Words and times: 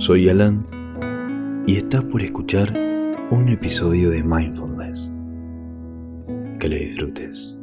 Soy 0.00 0.30
Alan 0.30 0.66
y 1.66 1.76
estás 1.76 2.02
por 2.04 2.22
escuchar 2.22 2.72
un 3.30 3.50
episodio 3.50 4.08
de 4.08 4.22
Mindfulness. 4.22 5.12
Que 6.58 6.68
le 6.70 6.78
disfrutes. 6.78 7.60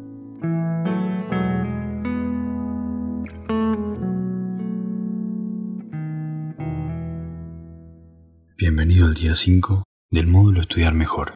Bienvenido 8.55 9.07
al 9.07 9.15
día 9.15 9.33
5 9.33 9.83
del 10.11 10.27
módulo 10.27 10.61
Estudiar 10.61 10.93
Mejor. 10.93 11.33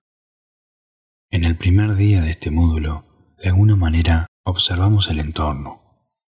En 1.32 1.46
el 1.46 1.58
primer 1.58 1.96
día 1.96 2.22
de 2.22 2.30
este 2.30 2.52
módulo, 2.52 3.06
de 3.40 3.50
alguna 3.50 3.76
manera 3.76 4.28
observamos 4.46 5.10
el 5.10 5.20
entorno, 5.20 5.82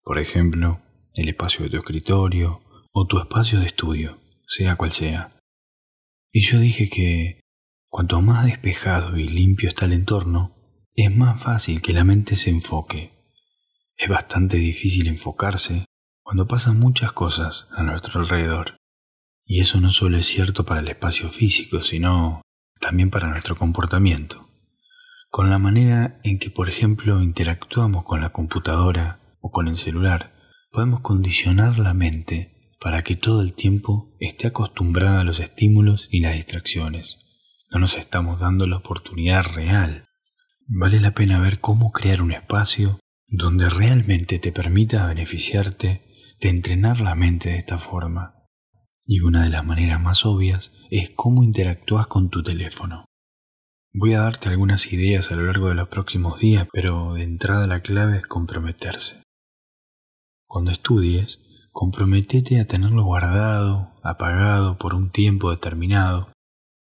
por 0.02 0.18
ejemplo, 0.18 0.80
el 1.14 1.28
espacio 1.28 1.66
de 1.66 1.72
tu 1.72 1.76
escritorio 1.76 2.62
o 2.94 3.06
tu 3.06 3.18
espacio 3.18 3.60
de 3.60 3.66
estudio, 3.66 4.21
sea 4.52 4.76
cual 4.76 4.92
sea. 4.92 5.34
Y 6.30 6.42
yo 6.42 6.58
dije 6.58 6.90
que 6.90 7.40
cuanto 7.88 8.20
más 8.20 8.44
despejado 8.44 9.16
y 9.16 9.26
limpio 9.26 9.70
está 9.70 9.86
el 9.86 9.94
entorno, 9.94 10.54
es 10.94 11.14
más 11.14 11.42
fácil 11.42 11.80
que 11.80 11.94
la 11.94 12.04
mente 12.04 12.36
se 12.36 12.50
enfoque. 12.50 13.12
Es 13.96 14.10
bastante 14.10 14.58
difícil 14.58 15.08
enfocarse 15.08 15.86
cuando 16.22 16.46
pasan 16.46 16.78
muchas 16.78 17.12
cosas 17.12 17.66
a 17.72 17.82
nuestro 17.82 18.20
alrededor. 18.20 18.76
Y 19.46 19.60
eso 19.60 19.80
no 19.80 19.90
solo 19.90 20.18
es 20.18 20.26
cierto 20.26 20.66
para 20.66 20.80
el 20.80 20.88
espacio 20.88 21.30
físico, 21.30 21.80
sino 21.80 22.42
también 22.78 23.10
para 23.10 23.28
nuestro 23.28 23.56
comportamiento. 23.56 24.48
Con 25.30 25.48
la 25.48 25.58
manera 25.58 26.20
en 26.24 26.38
que, 26.38 26.50
por 26.50 26.68
ejemplo, 26.68 27.22
interactuamos 27.22 28.04
con 28.04 28.20
la 28.20 28.32
computadora 28.32 29.38
o 29.40 29.50
con 29.50 29.66
el 29.66 29.78
celular, 29.78 30.34
podemos 30.70 31.00
condicionar 31.00 31.78
la 31.78 31.94
mente 31.94 32.52
para 32.82 33.02
que 33.02 33.14
todo 33.14 33.42
el 33.42 33.54
tiempo 33.54 34.12
esté 34.18 34.48
acostumbrada 34.48 35.20
a 35.20 35.24
los 35.24 35.38
estímulos 35.38 36.08
y 36.10 36.20
las 36.20 36.34
distracciones. 36.34 37.16
No 37.70 37.78
nos 37.78 37.96
estamos 37.96 38.40
dando 38.40 38.66
la 38.66 38.78
oportunidad 38.78 39.44
real. 39.44 40.08
Vale 40.66 41.00
la 41.00 41.12
pena 41.12 41.40
ver 41.40 41.60
cómo 41.60 41.92
crear 41.92 42.20
un 42.22 42.32
espacio 42.32 42.98
donde 43.28 43.70
realmente 43.70 44.40
te 44.40 44.50
permita 44.50 45.06
beneficiarte 45.06 46.02
de 46.40 46.48
entrenar 46.48 47.00
la 47.00 47.14
mente 47.14 47.50
de 47.50 47.58
esta 47.58 47.78
forma. 47.78 48.34
Y 49.06 49.20
una 49.20 49.44
de 49.44 49.50
las 49.50 49.64
maneras 49.64 50.00
más 50.00 50.26
obvias 50.26 50.72
es 50.90 51.10
cómo 51.14 51.44
interactúas 51.44 52.08
con 52.08 52.30
tu 52.30 52.42
teléfono. 52.42 53.06
Voy 53.94 54.14
a 54.14 54.22
darte 54.22 54.48
algunas 54.48 54.92
ideas 54.92 55.30
a 55.30 55.36
lo 55.36 55.46
largo 55.46 55.68
de 55.68 55.76
los 55.76 55.88
próximos 55.88 56.40
días, 56.40 56.66
pero 56.72 57.14
de 57.14 57.22
entrada 57.22 57.66
la 57.66 57.80
clave 57.80 58.18
es 58.18 58.26
comprometerse. 58.26 59.22
Cuando 60.46 60.70
estudies, 60.72 61.40
comprometete 61.72 62.60
a 62.60 62.66
tenerlo 62.66 63.02
guardado, 63.02 63.92
apagado 64.02 64.78
por 64.78 64.94
un 64.94 65.10
tiempo 65.10 65.50
determinado. 65.50 66.32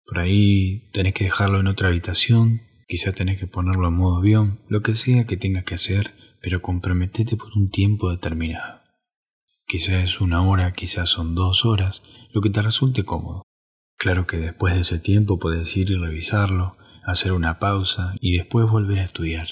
Por 0.06 0.20
ahí 0.20 0.90
tenés 0.92 1.14
que 1.14 1.26
dejarlo 1.26 1.60
en 1.60 1.68
otra 1.68 1.88
habitación, 1.88 2.64
quizá 2.88 3.14
tenés 3.14 3.40
que 3.40 3.48
ponerlo 3.48 3.88
en 3.88 3.94
modo 3.94 4.18
avión, 4.18 4.60
lo 4.68 4.82
que 4.82 4.96
sea 4.96 5.26
que 5.26 5.38
tengas 5.38 5.64
que 5.64 5.76
hacer, 5.76 6.16
pero 6.42 6.62
comprometete 6.62 7.38
por 7.38 7.56
un 7.56 7.70
tiempo 7.70 8.10
determinado. 8.10 8.82
Quizás 9.66 10.04
es 10.04 10.20
una 10.20 10.46
hora, 10.46 10.74
quizás 10.74 11.10
son 11.10 11.36
dos 11.36 11.66
horas, 11.66 12.02
lo 12.34 12.42
que 12.42 12.50
te 12.50 12.62
resulte 12.62 13.06
cómodo. 13.06 13.44
Claro 13.98 14.28
que 14.28 14.38
después 14.38 14.74
de 14.74 14.82
ese 14.82 15.00
tiempo 15.00 15.40
puedes 15.40 15.78
ir 15.78 15.92
y 15.92 15.96
revisarlo, 15.96 16.76
hacer 17.06 17.32
una 17.32 17.60
pausa 17.60 18.16
y 18.20 18.38
después 18.38 18.70
volver 18.70 19.00
a 19.00 19.06
estudiar. 19.06 19.48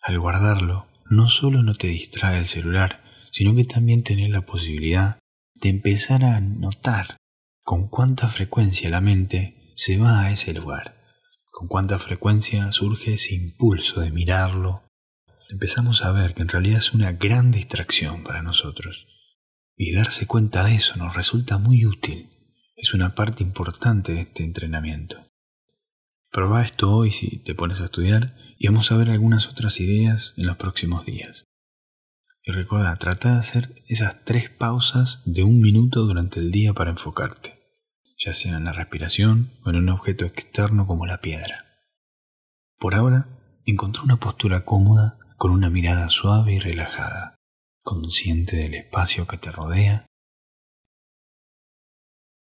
Al 0.00 0.18
guardarlo, 0.18 0.86
no 1.10 1.28
solo 1.28 1.62
no 1.62 1.74
te 1.74 1.88
distrae 1.88 2.38
el 2.38 2.46
celular, 2.46 3.03
sino 3.34 3.52
que 3.56 3.64
también 3.64 4.04
tenés 4.04 4.30
la 4.30 4.46
posibilidad 4.46 5.18
de 5.54 5.68
empezar 5.68 6.22
a 6.22 6.40
notar 6.40 7.16
con 7.64 7.88
cuánta 7.88 8.28
frecuencia 8.28 8.88
la 8.90 9.00
mente 9.00 9.72
se 9.74 9.98
va 9.98 10.20
a 10.20 10.30
ese 10.30 10.54
lugar, 10.54 11.02
con 11.50 11.66
cuánta 11.66 11.98
frecuencia 11.98 12.70
surge 12.70 13.14
ese 13.14 13.34
impulso 13.34 14.02
de 14.02 14.12
mirarlo. 14.12 14.84
Empezamos 15.50 16.04
a 16.04 16.12
ver 16.12 16.34
que 16.34 16.42
en 16.42 16.48
realidad 16.48 16.78
es 16.78 16.94
una 16.94 17.10
gran 17.10 17.50
distracción 17.50 18.22
para 18.22 18.40
nosotros. 18.40 19.08
Y 19.76 19.92
darse 19.92 20.28
cuenta 20.28 20.62
de 20.62 20.76
eso 20.76 20.96
nos 20.96 21.16
resulta 21.16 21.58
muy 21.58 21.86
útil. 21.86 22.30
Es 22.76 22.94
una 22.94 23.16
parte 23.16 23.42
importante 23.42 24.12
de 24.12 24.20
este 24.20 24.44
entrenamiento. 24.44 25.26
Proba 26.30 26.62
esto 26.62 26.94
hoy 26.94 27.10
si 27.10 27.42
te 27.42 27.56
pones 27.56 27.80
a 27.80 27.86
estudiar 27.86 28.36
y 28.58 28.68
vamos 28.68 28.92
a 28.92 28.96
ver 28.96 29.10
algunas 29.10 29.48
otras 29.48 29.80
ideas 29.80 30.34
en 30.36 30.46
los 30.46 30.56
próximos 30.56 31.04
días. 31.04 31.46
Y 32.46 32.52
recuerda, 32.52 32.94
trata 32.96 33.32
de 33.32 33.38
hacer 33.38 33.82
esas 33.88 34.22
tres 34.24 34.50
pausas 34.50 35.22
de 35.24 35.44
un 35.44 35.62
minuto 35.62 36.02
durante 36.02 36.40
el 36.40 36.50
día 36.52 36.74
para 36.74 36.90
enfocarte, 36.90 37.58
ya 38.18 38.34
sea 38.34 38.58
en 38.58 38.64
la 38.64 38.72
respiración 38.72 39.58
o 39.64 39.70
en 39.70 39.76
un 39.76 39.88
objeto 39.88 40.26
externo 40.26 40.86
como 40.86 41.06
la 41.06 41.22
piedra. 41.22 41.64
Por 42.78 42.94
ahora, 42.94 43.60
encontré 43.64 44.02
una 44.02 44.18
postura 44.18 44.66
cómoda 44.66 45.18
con 45.38 45.52
una 45.52 45.70
mirada 45.70 46.10
suave 46.10 46.52
y 46.52 46.58
relajada, 46.58 47.36
consciente 47.82 48.56
del 48.56 48.74
espacio 48.74 49.26
que 49.26 49.38
te 49.38 49.50
rodea. 49.50 50.04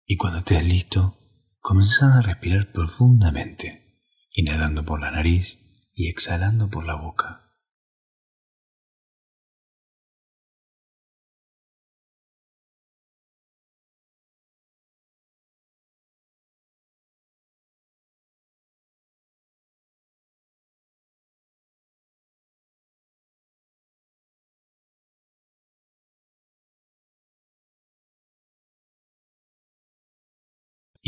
Y 0.04 0.18
cuando 0.18 0.40
estés 0.40 0.66
listo, 0.66 1.16
comenzá 1.60 2.18
a 2.18 2.22
respirar 2.22 2.72
profundamente, 2.72 4.02
inhalando 4.32 4.84
por 4.84 5.00
la 5.00 5.10
nariz 5.10 5.58
y 5.94 6.10
exhalando 6.10 6.68
por 6.68 6.84
la 6.84 6.96
boca. 6.96 7.47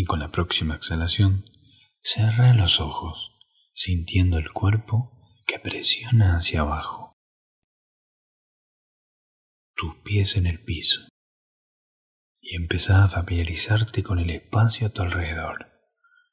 Y 0.01 0.07
con 0.07 0.21
la 0.21 0.31
próxima 0.31 0.77
exhalación 0.77 1.45
cerra 2.01 2.55
los 2.55 2.81
ojos, 2.81 3.33
sintiendo 3.75 4.39
el 4.39 4.51
cuerpo 4.51 5.13
que 5.47 5.59
presiona 5.59 6.39
hacia 6.39 6.63
abajo. 6.63 7.13
Tus 9.75 9.97
pies 9.97 10.37
en 10.37 10.47
el 10.47 10.65
piso. 10.65 11.03
Y 12.41 12.57
empezá 12.57 13.05
a 13.05 13.09
familiarizarte 13.09 14.03
con 14.03 14.19
el 14.19 14.31
espacio 14.31 14.87
a 14.87 14.91
tu 14.91 15.03
alrededor, 15.03 15.71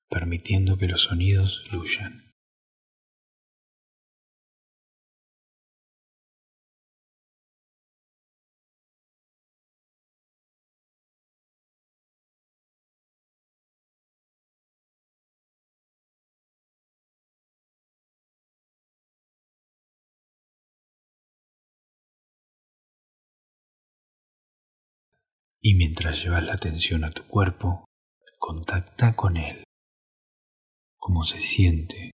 permitiendo 0.08 0.78
que 0.78 0.88
los 0.88 1.02
sonidos 1.02 1.68
fluyan. 1.68 2.27
Y 25.70 25.74
mientras 25.74 26.24
llevas 26.24 26.44
la 26.44 26.54
atención 26.54 27.04
a 27.04 27.12
tu 27.12 27.28
cuerpo, 27.28 27.84
contacta 28.40 29.18
con 29.18 29.36
él. 29.36 29.66
¿Cómo 30.96 31.26
se 31.26 31.42
siente? 31.42 32.12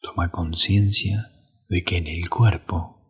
Toma 0.00 0.30
conciencia 0.30 1.32
de 1.68 1.82
que 1.82 1.96
en 1.96 2.06
el 2.06 2.30
cuerpo 2.30 3.02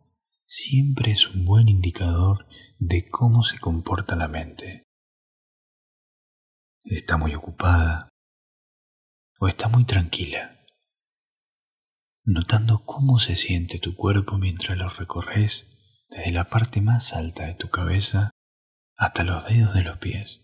siempre 0.47 1.11
es 1.11 1.27
un 1.27 1.45
buen 1.45 1.69
indicador 1.69 2.47
de 2.79 3.07
cómo 3.11 3.43
se 3.43 3.59
comporta 3.59 4.15
la 4.15 4.27
mente. 4.27 4.85
¿Está 6.83 7.17
muy 7.17 7.35
ocupada 7.35 8.09
o 9.39 9.47
está 9.47 9.67
muy 9.67 9.85
tranquila? 9.85 10.65
Notando 12.23 12.85
cómo 12.85 13.19
se 13.19 13.35
siente 13.35 13.77
tu 13.77 13.95
cuerpo 13.95 14.39
mientras 14.39 14.79
lo 14.79 14.89
recorres 14.89 15.67
desde 16.09 16.31
la 16.31 16.49
parte 16.49 16.81
más 16.81 17.13
alta 17.13 17.45
de 17.45 17.53
tu 17.53 17.69
cabeza 17.69 18.31
hasta 18.97 19.23
los 19.23 19.45
dedos 19.45 19.73
de 19.75 19.83
los 19.83 19.97
pies. 19.99 20.41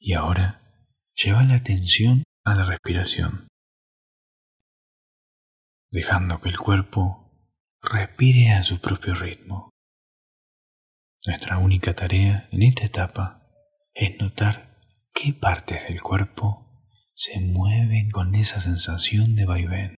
Y 0.00 0.14
ahora 0.14 0.62
lleva 1.14 1.42
la 1.44 1.56
atención 1.56 2.24
a 2.44 2.54
la 2.54 2.64
respiración 2.64 3.47
dejando 5.90 6.40
que 6.40 6.48
el 6.48 6.58
cuerpo 6.58 7.32
respire 7.80 8.50
a 8.50 8.62
su 8.62 8.80
propio 8.80 9.14
ritmo. 9.14 9.70
Nuestra 11.26 11.58
única 11.58 11.94
tarea 11.94 12.48
en 12.52 12.62
esta 12.62 12.84
etapa 12.84 13.42
es 13.94 14.18
notar 14.18 14.78
qué 15.12 15.32
partes 15.32 15.88
del 15.88 16.02
cuerpo 16.02 16.68
se 17.14 17.40
mueven 17.40 18.10
con 18.10 18.34
esa 18.34 18.60
sensación 18.60 19.34
de 19.34 19.44
vaivén. 19.44 19.94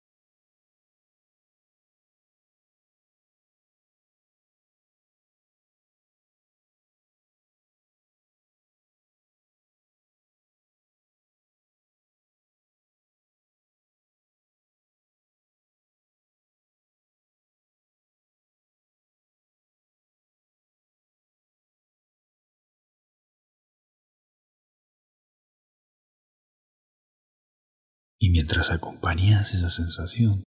Y 28.22 28.28
mientras 28.28 28.70
acompañas 28.70 29.54
esa 29.54 29.70
sensación, 29.70 30.44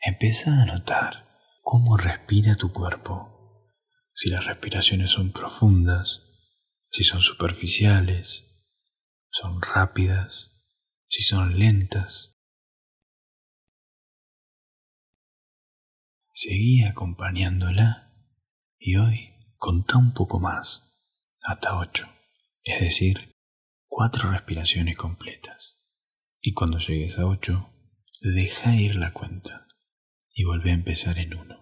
empieza 0.00 0.62
a 0.62 0.64
notar 0.64 1.28
cómo 1.60 1.96
respira 1.96 2.54
tu 2.54 2.72
cuerpo. 2.72 3.66
Si 4.14 4.30
las 4.30 4.44
respiraciones 4.46 5.10
son 5.10 5.32
profundas, 5.32 6.22
si 6.92 7.02
son 7.02 7.20
superficiales, 7.20 8.44
son 9.28 9.60
rápidas, 9.60 10.52
si 11.08 11.24
son 11.24 11.58
lentas. 11.58 12.36
Seguí 16.32 16.84
acompañándola 16.84 18.14
y 18.78 18.94
hoy 18.94 19.34
contá 19.56 19.98
un 19.98 20.14
poco 20.14 20.38
más, 20.38 20.94
hasta 21.42 21.76
ocho, 21.76 22.08
es 22.62 22.80
decir, 22.80 23.34
cuatro 23.88 24.30
respiraciones 24.30 24.96
completas. 24.96 25.79
Y 26.40 26.54
cuando 26.54 26.78
llegues 26.78 27.18
a 27.18 27.26
8, 27.26 27.70
deja 28.22 28.74
ir 28.74 28.96
la 28.96 29.12
cuenta 29.12 29.66
y 30.32 30.44
vuelve 30.44 30.70
a 30.70 30.74
empezar 30.74 31.18
en 31.18 31.34
1. 31.34 31.59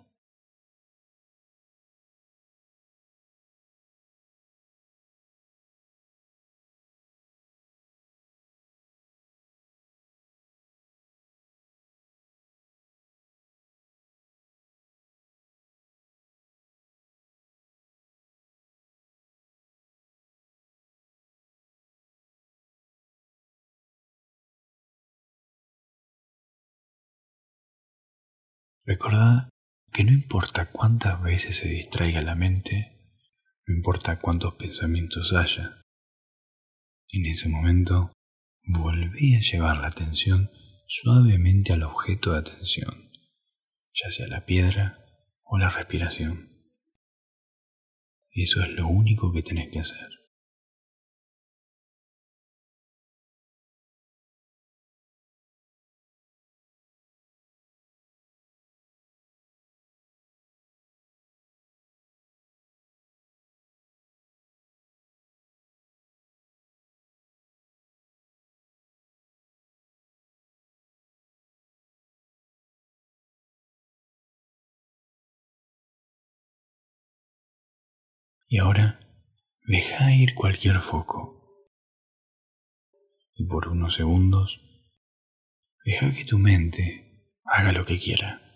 Recordad 28.89 29.51
que 29.93 30.03
no 30.03 30.13
importa 30.13 30.71
cuántas 30.71 31.23
veces 31.23 31.59
se 31.59 31.69
distraiga 31.69 32.23
la 32.23 32.35
mente, 32.35 33.13
no 33.67 33.75
importa 33.75 34.19
cuántos 34.19 34.55
pensamientos 34.55 35.35
haya, 35.35 35.83
en 37.11 37.27
ese 37.27 37.51
momento 37.51 38.15
volví 38.63 39.35
a 39.35 39.41
llevar 39.41 39.77
la 39.77 39.89
atención 39.89 40.51
suavemente 40.87 41.75
al 41.75 41.83
objeto 41.83 42.33
de 42.33 42.39
atención, 42.39 43.11
ya 43.93 44.11
sea 44.11 44.27
la 44.27 44.47
piedra 44.47 45.05
o 45.43 45.59
la 45.59 45.69
respiración. 45.69 46.49
Eso 48.31 48.63
es 48.63 48.71
lo 48.71 48.89
único 48.89 49.35
que 49.35 49.43
tenés 49.43 49.71
que 49.71 49.81
hacer. 49.81 50.18
Y 78.51 78.59
ahora 78.59 78.99
deja 79.67 80.15
ir 80.15 80.35
cualquier 80.35 80.81
foco. 80.81 81.35
Y 83.35 83.45
por 83.45 83.69
unos 83.69 83.95
segundos, 83.95 84.63
deja 85.85 86.11
que 86.13 86.25
tu 86.25 86.39
mente 86.39 87.35
haga 87.45 87.73
lo 87.73 87.85
que 87.85 88.01
quiera. 88.01 88.48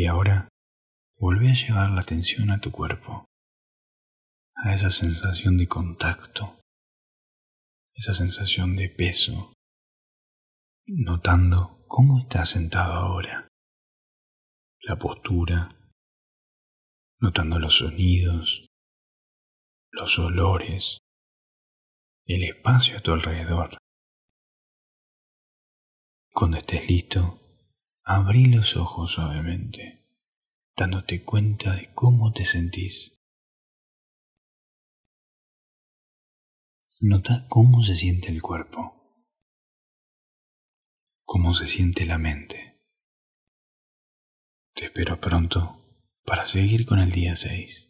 Y 0.00 0.06
ahora 0.06 0.48
vuelve 1.18 1.50
a 1.50 1.52
llevar 1.52 1.90
la 1.90 2.00
atención 2.00 2.50
a 2.50 2.58
tu 2.58 2.70
cuerpo, 2.72 3.26
a 4.54 4.72
esa 4.72 4.88
sensación 4.88 5.58
de 5.58 5.68
contacto, 5.68 6.58
esa 7.92 8.14
sensación 8.14 8.76
de 8.76 8.88
peso, 8.88 9.52
notando 10.86 11.84
cómo 11.86 12.20
estás 12.20 12.48
sentado 12.48 12.94
ahora, 12.94 13.48
la 14.84 14.98
postura, 14.98 15.68
notando 17.18 17.58
los 17.58 17.76
sonidos, 17.76 18.68
los 19.90 20.18
olores, 20.18 20.96
el 22.24 22.42
espacio 22.44 22.96
a 22.96 23.02
tu 23.02 23.12
alrededor. 23.12 23.76
Cuando 26.32 26.56
estés 26.56 26.88
listo, 26.88 27.39
Abrí 28.04 28.46
los 28.46 28.76
ojos 28.76 29.12
suavemente, 29.12 30.06
dándote 30.76 31.24
cuenta 31.24 31.74
de 31.74 31.92
cómo 31.94 32.32
te 32.32 32.44
sentís. 32.44 33.16
Nota 37.00 37.46
cómo 37.48 37.82
se 37.82 37.96
siente 37.96 38.28
el 38.28 38.42
cuerpo, 38.42 39.24
cómo 41.24 41.54
se 41.54 41.66
siente 41.66 42.04
la 42.04 42.18
mente. 42.18 42.82
Te 44.74 44.86
espero 44.86 45.20
pronto 45.20 45.82
para 46.24 46.46
seguir 46.46 46.86
con 46.86 46.98
el 46.98 47.10
día 47.10 47.36
6. 47.36 47.89